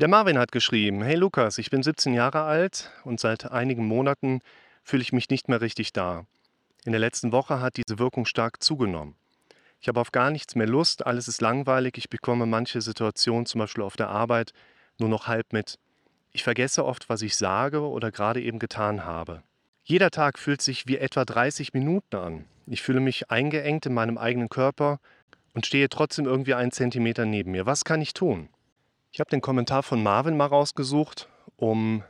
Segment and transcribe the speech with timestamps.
[0.00, 4.42] Der Marvin hat geschrieben, hey Lukas, ich bin 17 Jahre alt und seit einigen Monaten
[4.84, 6.24] fühle ich mich nicht mehr richtig da.
[6.84, 9.16] In der letzten Woche hat diese Wirkung stark zugenommen.
[9.80, 13.58] Ich habe auf gar nichts mehr Lust, alles ist langweilig, ich bekomme manche Situationen, zum
[13.58, 14.52] Beispiel auf der Arbeit,
[15.00, 15.80] nur noch halb mit.
[16.30, 19.42] Ich vergesse oft, was ich sage oder gerade eben getan habe.
[19.82, 22.44] Jeder Tag fühlt sich wie etwa 30 Minuten an.
[22.66, 25.00] Ich fühle mich eingeengt in meinem eigenen Körper
[25.54, 27.66] und stehe trotzdem irgendwie einen Zentimeter neben mir.
[27.66, 28.48] Was kann ich tun?
[29.10, 32.04] Ich habe den Kommentar von Marvin mal rausgesucht, um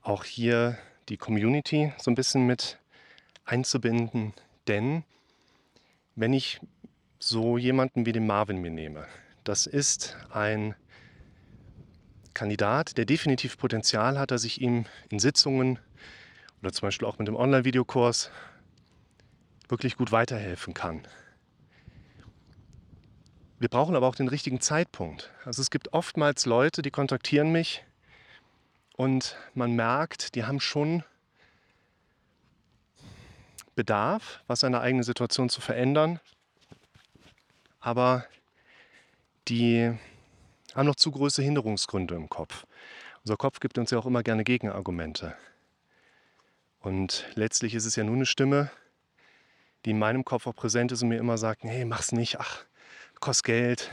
[0.00, 2.78] auch hier die Community so ein bisschen mit
[3.44, 4.32] einzubinden.
[4.68, 5.04] Denn
[6.14, 6.60] wenn ich
[7.18, 9.06] so jemanden wie den Marvin mir nehme,
[9.42, 10.76] das ist ein
[12.32, 15.80] Kandidat, der definitiv Potenzial hat, dass ich ihm in Sitzungen
[16.62, 18.30] oder zum Beispiel auch mit dem Online-Videokurs
[19.68, 21.06] wirklich gut weiterhelfen kann.
[23.60, 25.32] Wir brauchen aber auch den richtigen Zeitpunkt.
[25.44, 27.84] Also es gibt oftmals Leute, die kontaktieren mich
[28.96, 31.02] und man merkt, die haben schon
[33.74, 36.20] Bedarf, was seine eigene Situation zu verändern,
[37.80, 38.26] aber
[39.48, 39.92] die
[40.74, 42.64] haben noch zu große Hinderungsgründe im Kopf.
[43.24, 45.36] Unser Kopf gibt uns ja auch immer gerne Gegenargumente.
[46.80, 48.70] Und letztlich ist es ja nur eine Stimme,
[49.84, 52.64] die in meinem Kopf auch präsent ist und mir immer sagt, nee, mach's nicht, ach,
[53.20, 53.90] kostet Geld,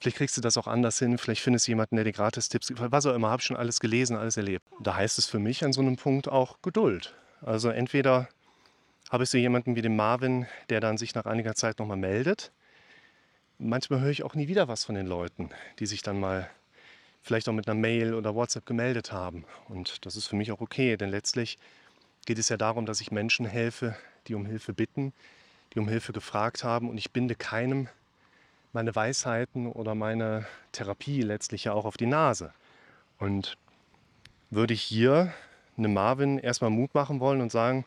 [0.00, 2.68] vielleicht kriegst du das auch anders hin, vielleicht findest du jemanden, der dir gratis Tipps
[2.68, 4.64] gibt, was auch immer, habe ich schon alles gelesen, alles erlebt.
[4.80, 7.14] Da heißt es für mich an so einem Punkt auch Geduld.
[7.42, 8.28] Also entweder
[9.10, 12.52] habe ich so jemanden wie den Marvin, der dann sich nach einiger Zeit nochmal meldet.
[13.58, 16.50] Manchmal höre ich auch nie wieder was von den Leuten, die sich dann mal
[17.22, 19.44] vielleicht auch mit einer Mail oder WhatsApp gemeldet haben.
[19.68, 21.58] Und das ist für mich auch okay, denn letztlich
[22.26, 23.96] geht es ja darum, dass ich Menschen helfe,
[24.26, 25.12] die um Hilfe bitten,
[25.72, 26.90] die um Hilfe gefragt haben.
[26.90, 27.88] Und ich binde keinem
[28.74, 32.52] meine Weisheiten oder meine Therapie letztlich ja auch auf die Nase.
[33.18, 33.56] Und
[34.50, 35.32] würde ich hier
[35.76, 37.84] einem Marvin erstmal Mut machen wollen und sagen,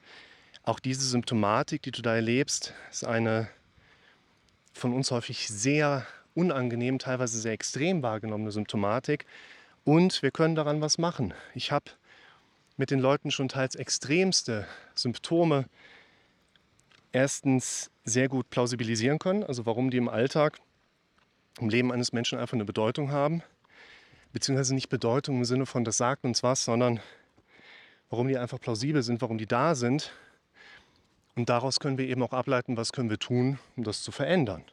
[0.63, 3.47] auch diese Symptomatik, die du da erlebst, ist eine
[4.73, 6.05] von uns häufig sehr
[6.35, 9.25] unangenehm, teilweise sehr extrem wahrgenommene Symptomatik.
[9.83, 11.33] Und wir können daran was machen.
[11.55, 11.85] Ich habe
[12.75, 15.65] mit den Leuten schon teils extremste Symptome
[17.11, 20.59] erstens sehr gut plausibilisieren können, also warum die im Alltag,
[21.59, 23.43] im Leben eines Menschen einfach eine Bedeutung haben,
[24.33, 26.99] beziehungsweise nicht Bedeutung im Sinne von, das sagt uns was, sondern
[28.09, 30.11] warum die einfach plausibel sind, warum die da sind.
[31.35, 34.63] Und daraus können wir eben auch ableiten, was können wir tun, um das zu verändern.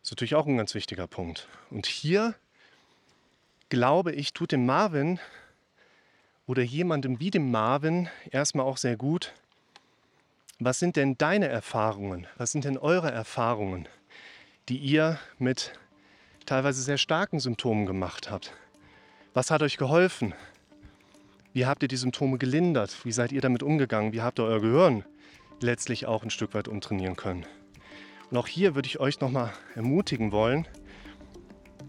[0.00, 1.48] Das ist natürlich auch ein ganz wichtiger Punkt.
[1.70, 2.34] Und hier
[3.68, 5.18] glaube ich, tut dem Marvin
[6.46, 9.32] oder jemandem wie dem Marvin erstmal auch sehr gut.
[10.58, 12.26] Was sind denn deine Erfahrungen?
[12.36, 13.88] Was sind denn eure Erfahrungen,
[14.68, 15.72] die ihr mit
[16.46, 18.52] teilweise sehr starken Symptomen gemacht habt?
[19.34, 20.34] Was hat euch geholfen?
[21.52, 23.04] Wie habt ihr die Symptome gelindert?
[23.04, 24.12] Wie seid ihr damit umgegangen?
[24.12, 25.04] Wie habt ihr euer Gehirn
[25.60, 27.44] letztlich auch ein Stück weit umtrainieren können?
[28.30, 30.66] Und auch hier würde ich euch nochmal ermutigen wollen,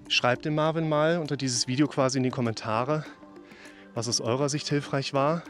[0.07, 3.05] schreibt dem Marvin mal unter dieses Video quasi in die Kommentare,
[3.93, 5.43] was aus eurer Sicht hilfreich war,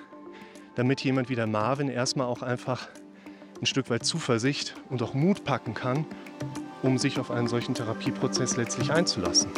[0.75, 2.88] damit jemand wie der Marvin erstmal auch einfach
[3.59, 6.06] ein Stück weit Zuversicht und auch Mut packen kann,
[6.83, 9.49] um sich auf einen solchen Therapieprozess letztlich einzulassen.